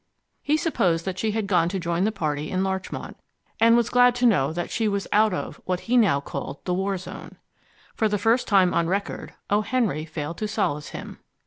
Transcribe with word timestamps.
He 0.41 0.57
supposed 0.57 1.05
that 1.05 1.19
she 1.19 1.29
had 1.29 1.45
gone 1.45 1.69
to 1.69 1.79
join 1.79 2.05
the 2.05 2.11
party 2.11 2.49
in 2.49 2.63
Larchmont, 2.63 3.17
and 3.59 3.77
was 3.77 3.91
glad 3.91 4.15
to 4.15 4.25
know 4.25 4.51
that 4.51 4.71
she 4.71 4.87
was 4.87 5.07
out 5.11 5.31
of 5.31 5.61
what 5.65 5.81
he 5.81 5.95
now 5.95 6.19
called 6.19 6.57
the 6.65 6.73
war 6.73 6.97
zone. 6.97 7.37
For 7.93 8.09
the 8.09 8.17
first 8.17 8.47
time 8.47 8.73
on 8.73 8.87
record, 8.87 9.35
O. 9.51 9.61
Henry 9.61 10.05
failed 10.05 10.39
to 10.39 10.47
solace 10.47 10.87
him. 10.89 11.19